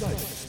Geistesblitz. 0.00 0.46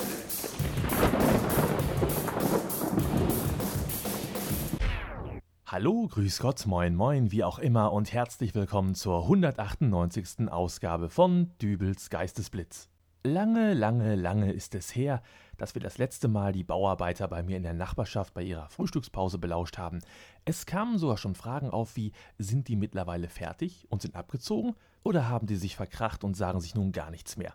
Hallo, 5.68 6.08
grüß 6.08 6.40
Gott, 6.40 6.66
moin 6.66 6.96
moin, 6.96 7.32
wie 7.32 7.44
auch 7.44 7.60
immer 7.60 7.92
und 7.94 8.12
herzlich 8.14 8.56
willkommen 8.56 8.96
zur 8.96 9.24
198. 9.24 10.52
Ausgabe 10.52 11.10
von 11.10 11.52
Dübels 11.62 12.10
Geistesblitz. 12.10 12.90
Lange, 13.24 13.74
lange, 13.74 14.16
lange 14.16 14.52
ist 14.52 14.74
es 14.76 14.96
her, 14.96 15.22
dass 15.58 15.76
wir 15.76 15.82
das 15.82 15.98
letzte 15.98 16.28
Mal 16.28 16.52
die 16.52 16.64
Bauarbeiter 16.64 17.28
bei 17.28 17.44
mir 17.44 17.58
in 17.58 17.64
der 17.64 17.74
Nachbarschaft 17.74 18.34
bei 18.34 18.44
ihrer 18.44 18.70
Frühstückspause 18.70 19.38
belauscht 19.38 19.78
haben. 19.78 20.00
Es 20.46 20.66
kamen 20.66 20.98
sogar 20.98 21.18
schon 21.18 21.36
Fragen 21.36 21.70
auf 21.70 21.96
wie, 21.96 22.14
sind 22.38 22.68
die 22.68 22.76
mittlerweile 22.76 23.28
fertig 23.28 23.86
und 23.90 24.02
sind 24.02 24.16
abgezogen 24.16 24.76
oder 25.04 25.28
haben 25.30 25.48
die 25.48 25.56
sich 25.56 25.76
verkracht 25.76 26.24
und 26.24 26.36
sagen 26.36 26.60
sich 26.62 26.76
nun 26.76 26.92
gar 26.92 27.12
nichts 27.12 27.38
mehr? 27.38 27.54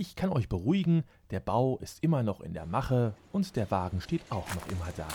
Ich 0.00 0.14
kann 0.14 0.30
euch 0.30 0.48
beruhigen, 0.48 1.02
der 1.32 1.40
Bau 1.40 1.76
ist 1.78 2.04
immer 2.04 2.22
noch 2.22 2.40
in 2.40 2.54
der 2.54 2.66
Mache 2.66 3.14
und 3.32 3.56
der 3.56 3.68
Wagen 3.72 4.00
steht 4.00 4.22
auch 4.30 4.46
noch 4.54 4.68
immer 4.68 4.86
da. 4.96 5.08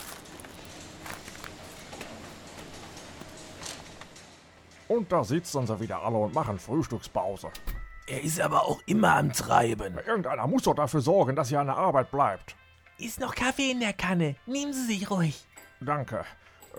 Und 4.90 5.10
da 5.10 5.24
sitzen 5.24 5.66
sie 5.66 5.80
wieder 5.80 6.04
alle 6.04 6.18
und 6.18 6.34
machen 6.34 6.60
Frühstückspause. 6.60 7.48
Er 8.08 8.24
ist 8.24 8.42
aber 8.42 8.64
auch 8.64 8.82
immer 8.86 9.16
am 9.16 9.32
Treiben. 9.32 10.00
Irgendeiner 10.06 10.48
muss 10.48 10.64
doch 10.64 10.76
dafür 10.76 11.00
sorgen, 11.00 11.38
dass 11.38 11.48
hier 11.48 11.62
eine 11.62 11.78
Arbeit 11.78 12.12
bleibt. 12.12 12.58
Ist 12.98 13.22
noch 13.22 13.36
Kaffee 13.36 13.72
in 13.72 13.80
der 13.80 13.94
Kanne. 13.94 14.36
Nehmen 14.46 14.74
Sie 14.74 14.84
sich 14.84 15.10
ruhig. 15.10 15.46
Danke. 15.80 16.26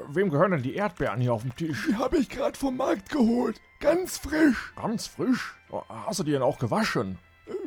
Wem 0.08 0.28
gehören 0.28 0.50
denn 0.50 0.62
die 0.62 0.74
Erdbeeren 0.74 1.22
hier 1.22 1.32
auf 1.32 1.40
dem 1.40 1.56
Tisch? 1.56 1.86
Die 1.88 1.96
habe 1.96 2.18
ich 2.18 2.28
gerade 2.28 2.58
vom 2.58 2.76
Markt 2.76 3.08
geholt. 3.08 3.58
Ganz 3.80 4.18
frisch. 4.18 4.74
Ganz 4.76 5.06
frisch? 5.06 5.54
Hast 5.88 6.18
du 6.18 6.24
die 6.24 6.32
denn 6.32 6.42
auch 6.42 6.58
gewaschen? 6.58 7.18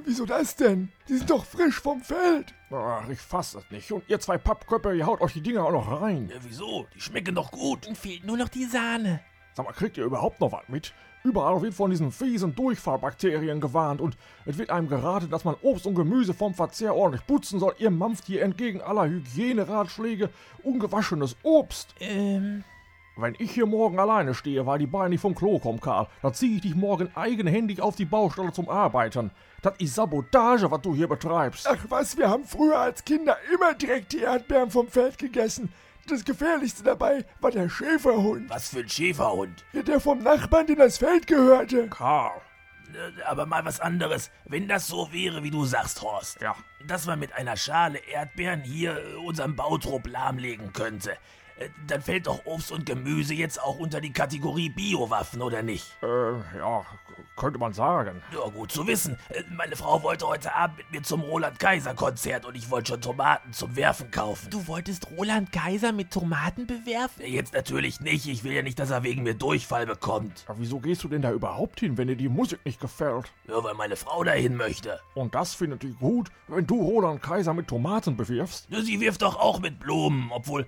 Wieso 0.08 0.26
das 0.26 0.56
denn? 0.56 0.90
Die 1.10 1.18
sind 1.18 1.30
doch 1.30 1.44
frisch 1.44 1.82
vom 1.82 2.00
Feld. 2.02 2.54
Ach, 2.72 3.10
ich 3.10 3.20
fass 3.20 3.56
es 3.56 3.70
nicht. 3.72 3.92
Und 3.92 4.06
ihr 4.08 4.22
zwei 4.22 4.38
Pappköpfe, 4.38 4.96
ihr 4.96 5.06
haut 5.06 5.20
euch 5.20 5.34
die 5.34 5.42
Dinger 5.42 5.66
auch 5.66 5.74
noch 5.74 6.02
rein. 6.02 6.30
Ja, 6.34 6.40
wieso? 6.44 6.88
Die 6.96 7.02
schmecken 7.02 7.36
doch 7.36 7.52
gut. 7.52 7.86
Fehlt 7.94 8.24
nur 8.24 8.38
noch 8.38 8.48
die 8.48 8.64
Sahne. 8.64 9.20
Sag 9.54 9.66
mal, 9.66 9.74
kriegt 9.74 9.98
ihr 9.98 10.06
überhaupt 10.06 10.40
noch 10.40 10.54
was 10.54 10.70
mit? 10.70 10.94
Überall 11.26 11.62
wird 11.62 11.74
von 11.74 11.92
diesen 11.92 12.14
fiesen 12.14 12.56
Durchfallbakterien 12.56 13.60
gewarnt 13.60 14.00
und 14.00 14.16
es 14.46 14.58
wird 14.58 14.70
einem 14.70 14.88
geraten, 14.88 15.30
dass 15.30 15.44
man 15.44 15.56
Obst 15.62 15.86
und 15.86 15.96
Gemüse 15.96 16.34
vom 16.34 16.54
Verzehr 16.54 16.96
ordentlich 16.96 17.28
putzen 17.28 17.60
soll. 17.60 17.76
Ihr 17.78 17.92
mampft 17.92 18.28
hier 18.28 18.44
entgegen 18.44 18.80
aller 18.80 19.10
Hygieneratschläge 19.10 20.30
ungewaschenes 20.64 21.36
Obst. 21.44 21.94
Ähm, 22.00 22.64
Wenn 23.18 23.36
ich 23.40 23.52
hier 23.52 23.66
morgen 23.66 24.00
alleine 24.00 24.34
stehe, 24.34 24.66
weil 24.66 24.80
die 24.80 24.88
Beine 24.88 25.10
nicht 25.10 25.22
vom 25.22 25.34
Klo 25.36 25.60
kommen, 25.60 25.82
Karl, 25.82 26.08
dann 26.22 26.34
zieh 26.34 26.56
ich 26.56 26.62
dich 26.62 26.76
morgen 26.76 27.10
eigenhändig 27.16 27.82
auf 27.82 27.96
die 27.96 28.06
Baustelle 28.06 28.54
zum 28.54 28.70
Arbeiten. 28.70 29.32
Das 29.62 29.74
ist 29.80 29.96
Sabotage, 29.96 30.70
was 30.70 30.82
du 30.82 30.94
hier 30.94 31.08
betreibst. 31.08 31.68
Ach 31.68 31.84
was, 31.90 32.16
wir 32.18 32.30
haben 32.30 32.46
früher 32.46 32.80
als 32.80 33.04
Kinder 33.04 33.36
immer 33.54 33.74
direkt 33.74 34.14
die 34.14 34.20
Erdbeeren 34.20 34.70
vom 34.70 34.88
Feld 34.88 35.18
gegessen. 35.18 35.74
Das 36.08 36.24
Gefährlichste 36.24 36.84
dabei 36.84 37.26
war 37.42 37.52
der 37.52 37.68
Schäferhund. 37.70 38.50
was 38.50 38.70
für 38.70 38.80
ein 38.80 38.88
Schäferhund. 38.90 39.66
Ja, 39.74 39.82
Der 39.82 40.00
vom 40.00 40.20
Nachbarn, 40.20 40.68
dem 40.68 40.78
das 40.78 41.00
Feld 41.00 41.28
gehörte. 41.28 41.88
Karl. 41.90 42.32
Äh, 42.94 43.24
Aber 43.24 43.46
mal 43.46 43.66
was 43.66 43.82
anderes. 43.82 44.32
Wenn 44.46 44.68
das 44.70 44.88
so 44.88 45.10
wäre, 45.12 45.44
wie 45.44 45.52
du 45.52 45.66
sagst, 45.66 46.02
Horst. 46.02 46.40
Ja. 46.40 46.56
Dass 46.88 47.08
man 47.08 47.20
mit 47.20 47.34
einer 47.34 47.58
Schale 47.58 47.98
Erdbeeren 47.98 48.62
hier 48.62 48.96
äh, 48.98 49.16
unseren 49.16 49.56
Bautrupp 49.58 50.08
lahmlegen 50.08 50.72
könnte. 50.72 51.18
Äh, 51.60 51.70
Dann 51.88 52.02
fällt 52.02 52.28
doch 52.28 52.46
Obst 52.46 52.72
und 52.72 52.86
Gemüse 52.86 53.34
jetzt 53.34 53.62
auch 53.62 53.80
unter 53.80 54.02
die 54.02 54.12
Kategorie 54.14 54.70
Biowaffen, 54.70 55.42
oder 55.42 55.62
nicht? 55.64 55.86
Äh, 56.02 56.08
ja, 56.58 56.86
könnte 57.36 57.60
man 57.60 57.74
sagen. 57.74 58.22
Ja, 58.34 58.50
gut 58.50 58.72
zu 58.72 58.86
wissen. 58.88 59.18
Äh, 59.30 59.44
Meine 59.56 59.76
Frau 59.76 60.04
wollte 60.04 60.28
heute 60.28 60.54
Abend 60.54 60.78
mit 60.78 60.92
mir 60.92 61.04
zum 61.04 61.22
Roland-Kaiser-Konzert 61.22 62.46
und 62.46 62.56
ich 62.56 62.70
wollte 62.70 62.94
schon 62.94 63.02
Tomaten 63.02 63.54
zum 63.54 63.76
Werfen 63.76 64.12
kaufen. 64.12 64.50
Du 64.50 64.68
wolltest 64.68 65.10
Roland 65.12 65.52
Kaiser 65.52 65.92
mit 65.92 66.12
Tomaten 66.12 66.68
bewerfen? 66.68 67.22
Äh, 67.22 67.28
Jetzt 67.30 67.54
natürlich 67.54 68.00
nicht. 68.02 68.28
Ich 68.28 68.44
will 68.44 68.54
ja 68.54 68.62
nicht, 68.62 68.80
dass 68.80 68.90
er 68.92 69.04
wegen 69.04 69.24
mir 69.24 69.34
Durchfall 69.34 69.86
bekommt. 69.86 70.46
Ja, 70.48 70.56
wieso 70.58 70.80
gehst 70.80 71.04
du 71.04 71.08
denn 71.08 71.22
da 71.22 71.32
überhaupt 71.32 71.80
hin, 71.80 71.98
wenn 71.98 72.08
dir 72.08 72.16
die 72.16 72.30
Musik 72.30 72.60
nicht 72.66 72.80
gefällt? 72.80 73.32
Nur 73.48 73.64
weil 73.64 73.74
meine 73.74 73.96
Frau 73.96 74.24
dahin 74.24 74.56
möchte. 74.56 75.00
Und 75.16 75.36
das 75.36 75.56
findet 75.56 75.84
die 75.84 75.94
gut, 75.94 76.30
wenn 76.48 76.66
du 76.68 76.82
Roland 76.82 77.22
Kaiser 77.22 77.54
mit 77.54 77.68
Tomaten 77.68 78.16
bewirfst? 78.18 78.70
Nur 78.70 78.82
Sie 78.84 79.00
wirft 79.00 79.22
doch 79.22 79.36
auch 79.40 79.60
mit 79.60 79.80
Blumen, 79.80 80.32
obwohl. 80.32 80.66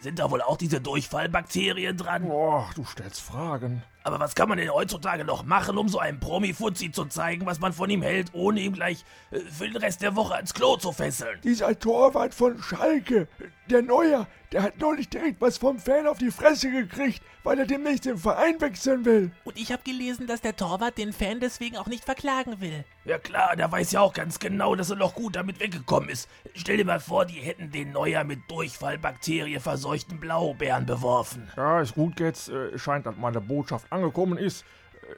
Sind 0.00 0.18
da 0.18 0.30
wohl 0.30 0.42
auch 0.42 0.56
diese 0.56 0.80
Durchfallbakterien 0.80 1.96
dran? 1.96 2.28
Boah, 2.28 2.70
du 2.74 2.84
stellst 2.84 3.20
Fragen. 3.20 3.82
Aber 4.04 4.20
was 4.20 4.34
kann 4.34 4.48
man 4.48 4.58
denn 4.58 4.70
heutzutage 4.70 5.24
noch 5.24 5.44
machen, 5.44 5.76
um 5.76 5.88
so 5.88 5.98
einem 5.98 6.20
Promi-Fuzzi 6.20 6.92
zu 6.92 7.04
zeigen, 7.06 7.44
was 7.46 7.58
man 7.60 7.72
von 7.72 7.90
ihm 7.90 8.00
hält, 8.00 8.32
ohne 8.32 8.60
ihm 8.60 8.72
gleich 8.72 9.04
äh, 9.30 9.40
für 9.40 9.66
den 9.66 9.76
Rest 9.76 10.00
der 10.00 10.16
Woche 10.16 10.36
ans 10.36 10.54
Klo 10.54 10.76
zu 10.76 10.92
fesseln? 10.92 11.40
Dieser 11.42 11.78
Torwart 11.78 12.32
von 12.32 12.62
Schalke, 12.62 13.28
der 13.68 13.82
Neuer, 13.82 14.26
der 14.52 14.62
hat 14.62 14.78
neulich 14.78 15.08
direkt 15.08 15.40
was 15.40 15.58
vom 15.58 15.78
Fan 15.78 16.06
auf 16.06 16.18
die 16.18 16.30
Fresse 16.30 16.70
gekriegt, 16.70 17.22
weil 17.42 17.58
er 17.58 17.66
demnächst 17.66 18.06
den 18.06 18.16
Verein 18.16 18.60
wechseln 18.60 19.04
will. 19.04 19.30
Und 19.44 19.58
ich 19.58 19.72
habe 19.72 19.82
gelesen, 19.82 20.26
dass 20.26 20.40
der 20.40 20.56
Torwart 20.56 20.96
den 20.96 21.12
Fan 21.12 21.40
deswegen 21.40 21.76
auch 21.76 21.86
nicht 21.86 22.04
verklagen 22.04 22.60
will. 22.60 22.84
Ja 23.04 23.18
klar, 23.18 23.56
der 23.56 23.70
weiß 23.70 23.92
ja 23.92 24.00
auch 24.00 24.14
ganz 24.14 24.38
genau, 24.38 24.74
dass 24.74 24.90
er 24.90 24.96
noch 24.96 25.14
gut 25.14 25.36
damit 25.36 25.60
weggekommen 25.60 26.08
ist. 26.08 26.28
Stell 26.54 26.78
dir 26.78 26.84
mal 26.84 27.00
vor, 27.00 27.26
die 27.26 27.40
hätten 27.40 27.70
den 27.70 27.92
Neuer 27.92 28.24
mit 28.24 28.40
Durchfallbakterie 28.48 29.60
verseuchten 29.60 30.18
Blaubeeren 30.18 30.86
beworfen. 30.86 31.50
Ja, 31.56 31.80
ist 31.80 31.94
gut 31.94 32.18
jetzt. 32.20 32.48
Äh, 32.48 32.78
scheint, 32.78 33.06
dass 33.06 33.16
meine 33.16 33.40
Botschaft 33.40 33.92
angekommen 33.92 34.38
ist. 34.38 34.64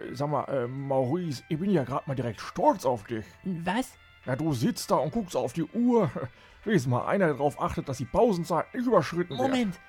Äh, 0.01 0.15
sag 0.15 0.29
mal, 0.29 0.45
äh, 0.45 0.67
Maurice, 0.67 1.43
ich 1.49 1.59
bin 1.59 1.71
ja 1.71 1.85
gerade 1.85 2.05
mal 2.07 2.15
direkt 2.15 2.41
stolz 2.41 2.85
auf 2.85 3.05
dich. 3.05 3.25
Was? 3.45 3.93
Ja, 4.31 4.37
du 4.37 4.53
sitzt 4.53 4.93
da 4.93 4.95
und 4.95 5.11
guckst 5.11 5.35
auf 5.35 5.55
die 5.55 5.65
Uhr. 5.65 6.09
Wenigstens 6.65 6.89
mal 6.89 7.05
einer, 7.05 7.27
der 7.27 7.35
darauf 7.35 7.61
achtet, 7.61 7.89
dass 7.89 7.99
die 7.99 8.05
Pausenzeit 8.05 8.73
nicht 8.73 8.87
überschritten 8.87 9.31
wird. 9.31 9.41
Moment. 9.41 9.81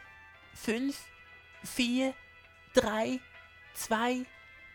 Fünf, 0.56 1.00
vier, 1.64 2.16
drei, 2.74 3.20
zwei, 3.76 4.26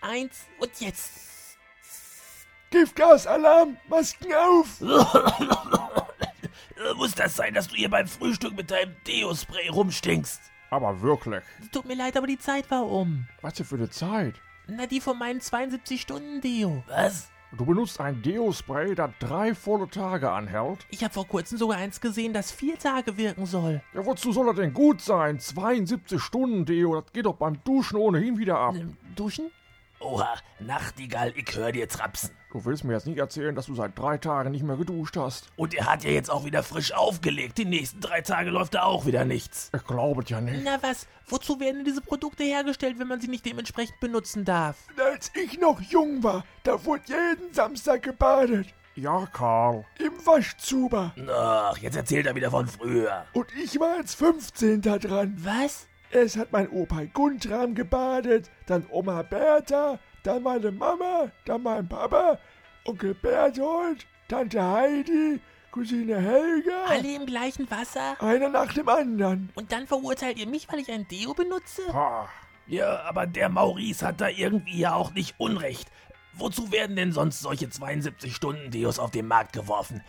eins 0.00 0.46
und 0.60 0.70
jetzt. 0.80 1.58
Giftgasalarm, 2.70 3.76
Masken 3.88 4.32
auf! 4.34 4.80
Muss 6.96 7.16
das 7.16 7.34
sein, 7.34 7.52
dass 7.52 7.66
du 7.66 7.74
hier 7.74 7.90
beim 7.90 8.06
Frühstück 8.06 8.54
mit 8.54 8.70
deinem 8.70 8.94
Deo-Spray 9.04 9.70
rumstinkst? 9.70 10.42
Aber 10.70 11.02
wirklich. 11.02 11.42
Tut 11.72 11.86
mir 11.86 11.96
leid, 11.96 12.16
aber 12.16 12.28
die 12.28 12.38
Zeit 12.38 12.70
war 12.70 12.86
um. 12.86 13.26
Was 13.40 13.54
denn 13.54 13.66
für 13.66 13.74
eine 13.74 13.90
Zeit? 13.90 14.36
Na, 14.68 14.86
die 14.86 15.00
von 15.00 15.18
meinen 15.18 15.40
72-Stunden-Deo. 15.40 16.84
Was? 16.86 17.32
Du 17.56 17.64
benutzt 17.64 17.98
ein 18.00 18.20
Deo-Spray, 18.20 18.94
das 18.94 19.10
drei 19.18 19.54
volle 19.54 19.88
Tage 19.88 20.30
anhält? 20.30 20.86
Ich 20.90 21.02
habe 21.02 21.14
vor 21.14 21.26
kurzem 21.26 21.56
sogar 21.56 21.78
eins 21.78 22.02
gesehen, 22.02 22.34
das 22.34 22.52
vier 22.52 22.78
Tage 22.78 23.16
wirken 23.16 23.46
soll. 23.46 23.80
Ja, 23.94 24.04
wozu 24.04 24.30
soll 24.30 24.46
das 24.46 24.56
denn 24.56 24.74
gut 24.74 25.00
sein? 25.00 25.40
72 25.40 26.20
Stunden 26.20 26.66
Deo, 26.66 27.00
das 27.00 27.10
geht 27.14 27.24
doch 27.24 27.36
beim 27.36 27.58
Duschen 27.64 27.96
ohnehin 27.96 28.36
wieder 28.36 28.58
ab. 28.58 28.74
Duschen? 29.14 29.50
Oha, 30.00 30.34
Nachtigall, 30.60 31.32
ich 31.34 31.56
hör 31.56 31.72
dir 31.72 31.88
trapsen. 31.88 32.30
Du 32.56 32.64
willst 32.64 32.84
mir 32.84 32.94
jetzt 32.94 33.06
nicht 33.06 33.18
erzählen, 33.18 33.54
dass 33.54 33.66
du 33.66 33.74
seit 33.74 33.98
drei 33.98 34.16
Tagen 34.16 34.50
nicht 34.50 34.64
mehr 34.64 34.78
geduscht 34.78 35.18
hast. 35.18 35.50
Und 35.56 35.74
er 35.74 35.92
hat 35.92 36.04
ja 36.04 36.10
jetzt 36.10 36.30
auch 36.30 36.46
wieder 36.46 36.62
frisch 36.62 36.94
aufgelegt. 36.94 37.58
Die 37.58 37.66
nächsten 37.66 38.00
drei 38.00 38.22
Tage 38.22 38.48
läuft 38.48 38.72
da 38.72 38.84
auch 38.84 39.04
wieder 39.04 39.26
nichts. 39.26 39.70
Ich 39.76 39.84
glaube 39.84 40.22
es 40.22 40.30
ja 40.30 40.40
nicht. 40.40 40.62
Na 40.64 40.78
was? 40.80 41.06
Wozu 41.28 41.60
werden 41.60 41.76
denn 41.76 41.84
diese 41.84 42.00
Produkte 42.00 42.44
hergestellt, 42.44 42.98
wenn 42.98 43.08
man 43.08 43.20
sie 43.20 43.28
nicht 43.28 43.44
dementsprechend 43.44 44.00
benutzen 44.00 44.46
darf? 44.46 44.78
Als 44.96 45.30
ich 45.34 45.60
noch 45.60 45.82
jung 45.82 46.22
war, 46.22 46.46
da 46.62 46.82
wurde 46.82 47.02
jeden 47.08 47.52
Samstag 47.52 48.04
gebadet. 48.04 48.68
Ja, 48.94 49.28
Karl. 49.34 49.84
Im 49.98 50.14
Waschzuber. 50.24 51.12
Ach, 51.30 51.76
jetzt 51.76 51.96
erzählt 51.96 52.24
er 52.24 52.34
wieder 52.36 52.50
von 52.50 52.66
früher. 52.66 53.26
Und 53.34 53.48
ich 53.62 53.78
war 53.78 53.98
als 53.98 54.14
15. 54.14 54.80
dran. 54.80 55.36
Was? 55.40 55.88
Erst 56.10 56.36
hat 56.36 56.52
mein 56.52 56.70
Opa 56.70 57.02
Guntram 57.12 57.74
gebadet, 57.74 58.48
dann 58.66 58.86
Oma 58.90 59.22
Bertha, 59.22 59.98
dann 60.26 60.42
meine 60.42 60.72
Mama, 60.72 61.30
dann 61.44 61.62
mein 61.62 61.88
Papa, 61.88 62.38
Onkel 62.84 63.14
Berthold, 63.14 64.06
Tante 64.28 64.62
Heidi, 64.62 65.40
Cousine 65.70 66.20
Helga. 66.20 66.84
Alle 66.88 67.14
im 67.14 67.26
gleichen 67.26 67.70
Wasser? 67.70 68.20
Einer 68.20 68.48
nach 68.48 68.72
dem 68.72 68.88
anderen. 68.88 69.50
Und 69.54 69.72
dann 69.72 69.86
verurteilt 69.86 70.38
ihr 70.38 70.48
mich, 70.48 70.66
weil 70.70 70.80
ich 70.80 70.90
ein 70.90 71.06
Deo 71.06 71.34
benutze? 71.34 71.82
Pah. 71.88 72.28
Ja, 72.66 73.02
aber 73.02 73.26
der 73.26 73.48
Maurice 73.48 74.04
hat 74.04 74.20
da 74.20 74.28
irgendwie 74.28 74.80
ja 74.80 74.94
auch 74.94 75.12
nicht 75.12 75.36
Unrecht. 75.38 75.88
Wozu 76.32 76.72
werden 76.72 76.96
denn 76.96 77.12
sonst 77.12 77.40
solche 77.40 77.66
72-Stunden-Deos 77.66 78.98
auf 78.98 79.12
den 79.12 79.28
Markt 79.28 79.52
geworfen? 79.52 80.02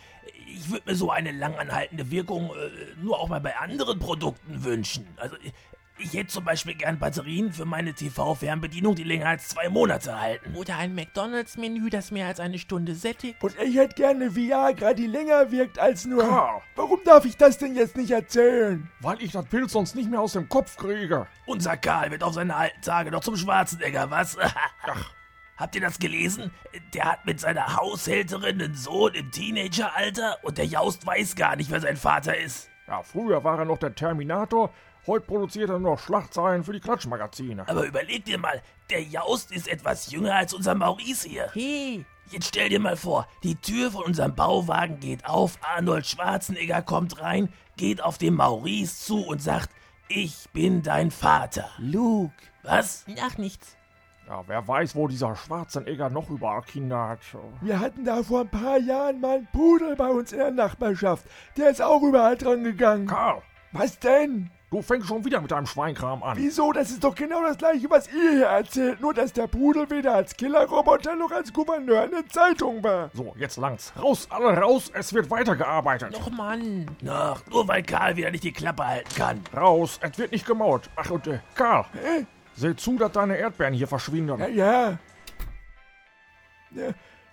Ich 0.48 0.68
würde 0.70 0.90
mir 0.90 0.96
so 0.96 1.10
eine 1.10 1.30
langanhaltende 1.30 2.10
Wirkung 2.10 2.50
äh, 2.50 3.00
nur 3.00 3.20
auch 3.20 3.28
mal 3.28 3.40
bei 3.40 3.56
anderen 3.56 3.98
Produkten 3.98 4.64
wünschen. 4.64 5.06
Also, 5.16 5.36
ich 5.98 6.14
hätte 6.14 6.28
zum 6.28 6.44
Beispiel 6.44 6.74
gern 6.74 6.98
Batterien 6.98 7.52
für 7.52 7.64
meine 7.64 7.92
TV-Fernbedienung, 7.92 8.94
die 8.94 9.04
länger 9.04 9.26
als 9.26 9.48
zwei 9.48 9.68
Monate 9.68 10.20
halten. 10.20 10.54
Oder 10.54 10.76
ein 10.76 10.94
McDonalds-Menü, 10.94 11.90
das 11.90 12.10
mehr 12.10 12.26
als 12.26 12.40
eine 12.40 12.58
Stunde 12.58 12.94
sättigt? 12.94 13.42
Und 13.42 13.56
ich 13.60 13.76
hätte 13.76 13.94
gerne 13.94 14.34
Viagra, 14.34 14.94
die 14.94 15.06
länger 15.06 15.50
wirkt 15.50 15.78
als 15.78 16.04
nur. 16.06 16.22
Karl. 16.22 16.62
Warum 16.76 17.00
darf 17.04 17.24
ich 17.24 17.36
das 17.36 17.58
denn 17.58 17.74
jetzt 17.74 17.96
nicht 17.96 18.10
erzählen? 18.10 18.88
Weil 19.00 19.20
ich 19.22 19.32
das 19.32 19.46
Bild 19.46 19.70
sonst 19.70 19.94
nicht 19.94 20.10
mehr 20.10 20.20
aus 20.20 20.32
dem 20.32 20.48
Kopf 20.48 20.76
kriege. 20.76 21.26
Unser 21.46 21.76
Karl 21.76 22.10
wird 22.10 22.22
auf 22.22 22.34
seine 22.34 22.54
alten 22.54 22.80
Tage 22.82 23.10
noch 23.10 23.20
zum 23.20 23.36
Schwarzenegger, 23.36 24.10
was? 24.10 24.36
Habt 25.56 25.74
ihr 25.74 25.80
das 25.80 25.98
gelesen? 25.98 26.52
Der 26.94 27.04
hat 27.06 27.26
mit 27.26 27.40
seiner 27.40 27.76
Haushälterin 27.76 28.62
einen 28.62 28.74
Sohn 28.74 29.12
im 29.14 29.32
Teenageralter 29.32 30.38
und 30.42 30.56
der 30.56 30.66
Jaust 30.66 31.04
weiß 31.04 31.34
gar 31.34 31.56
nicht, 31.56 31.70
wer 31.70 31.80
sein 31.80 31.96
Vater 31.96 32.38
ist. 32.38 32.70
Ja, 32.86 33.02
früher 33.02 33.42
war 33.42 33.58
er 33.58 33.64
noch 33.64 33.78
der 33.78 33.94
Terminator, 33.94 34.72
heute 35.08 35.26
produziert 35.26 35.70
er 35.70 35.78
nur 35.78 35.92
noch 35.92 35.98
Schlachtzeilen 35.98 36.62
für 36.62 36.72
die 36.72 36.80
Klatschmagazine. 36.80 37.68
Aber 37.68 37.84
überleg 37.84 38.24
dir 38.24 38.38
mal, 38.38 38.62
der 38.90 39.02
Jaust 39.02 39.50
ist 39.50 39.66
etwas 39.66 40.12
jünger 40.12 40.36
als 40.36 40.54
unser 40.54 40.74
Maurice 40.74 41.28
hier. 41.28 41.50
Hey, 41.52 42.04
Jetzt 42.30 42.48
stell 42.48 42.68
dir 42.68 42.78
mal 42.78 42.96
vor, 42.96 43.26
die 43.42 43.54
Tür 43.54 43.90
von 43.90 44.04
unserem 44.04 44.34
Bauwagen 44.34 45.00
geht 45.00 45.24
auf, 45.24 45.58
Arnold 45.62 46.06
Schwarzenegger 46.06 46.82
kommt 46.82 47.22
rein, 47.22 47.48
geht 47.78 48.02
auf 48.02 48.18
den 48.18 48.34
Maurice 48.34 49.06
zu 49.06 49.26
und 49.26 49.40
sagt, 49.40 49.70
ich 50.08 50.46
bin 50.52 50.82
dein 50.82 51.10
Vater. 51.10 51.70
Luke. 51.78 52.34
Was? 52.62 53.06
Ach, 53.22 53.38
nichts. 53.38 53.78
Ja, 54.26 54.44
wer 54.46 54.68
weiß, 54.68 54.94
wo 54.94 55.08
dieser 55.08 55.34
Schwarzenegger 55.36 56.10
noch 56.10 56.28
überall 56.28 56.60
Kinder 56.60 57.08
hat. 57.08 57.20
Wir 57.62 57.80
hatten 57.80 58.04
da 58.04 58.22
vor 58.22 58.42
ein 58.42 58.50
paar 58.50 58.78
Jahren 58.78 59.22
mal 59.22 59.38
einen 59.38 59.48
Pudel 59.50 59.96
bei 59.96 60.08
uns 60.08 60.32
in 60.32 60.38
der 60.38 60.50
Nachbarschaft. 60.50 61.24
Der 61.56 61.70
ist 61.70 61.80
auch 61.80 62.02
überall 62.02 62.36
dran 62.36 62.62
gegangen. 62.62 63.06
Karl, 63.06 63.40
Was 63.72 63.98
denn? 63.98 64.50
Du 64.70 64.82
fängst 64.82 65.08
schon 65.08 65.24
wieder 65.24 65.40
mit 65.40 65.50
deinem 65.50 65.66
Schweinkram 65.66 66.22
an. 66.22 66.36
Wieso? 66.36 66.72
Das 66.72 66.90
ist 66.90 67.02
doch 67.02 67.14
genau 67.14 67.42
das 67.42 67.58
gleiche, 67.58 67.88
was 67.90 68.08
ihr 68.08 68.30
hier 68.30 68.46
erzählt. 68.46 69.00
Nur, 69.00 69.14
dass 69.14 69.32
der 69.32 69.46
Pudel 69.46 69.88
weder 69.90 70.14
als 70.14 70.36
Killerroboter 70.36 71.16
noch 71.16 71.30
als 71.30 71.52
Gouverneur 71.52 72.04
in 72.04 72.10
der 72.10 72.26
Zeitung 72.28 72.82
war. 72.82 73.10
So, 73.14 73.34
jetzt 73.38 73.56
langt's. 73.56 73.92
Raus, 74.00 74.26
alle 74.30 74.58
raus, 74.58 74.90
es 74.94 75.12
wird 75.12 75.30
weitergearbeitet. 75.30 76.14
Och, 76.14 76.30
Mann. 76.30 76.86
Ach, 77.08 77.42
nur 77.50 77.66
weil 77.68 77.82
Karl 77.82 78.16
wieder 78.16 78.30
nicht 78.30 78.44
die 78.44 78.52
Klappe 78.52 78.86
halten 78.86 79.14
kann. 79.16 79.40
Raus, 79.56 79.98
es 80.02 80.18
wird 80.18 80.32
nicht 80.32 80.46
gemauert. 80.46 80.90
Ach, 80.96 81.10
und 81.10 81.26
äh, 81.26 81.40
Karl, 81.54 81.84
Hä? 81.92 82.26
seh 82.54 82.76
zu, 82.76 82.96
dass 82.98 83.12
deine 83.12 83.36
Erdbeeren 83.36 83.74
hier 83.74 83.88
verschwinden. 83.88 84.38
Ja, 84.38 84.48
ja. 84.48 84.98
Ja, 86.70 86.90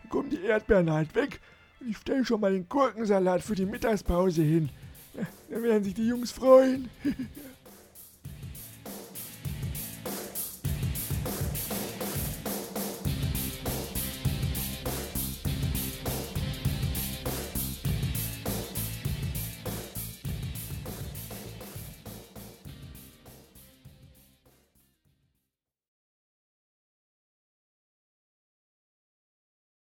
kommen 0.09 0.29
die 0.29 0.41
Erdbeeren 0.41 0.91
halt 0.91 1.13
weg. 1.13 1.41
Und 1.81 1.89
ich 1.89 1.97
stelle 1.97 2.23
schon 2.23 2.39
mal 2.39 2.53
den 2.53 2.69
Gurkensalat 2.69 3.41
für 3.41 3.55
die 3.55 3.65
Mittagspause 3.65 4.41
hin. 4.41 4.69
Da 5.49 5.61
werden 5.61 5.83
sich 5.83 5.93
die 5.93 6.07
Jungs 6.07 6.31
freuen. 6.31 6.89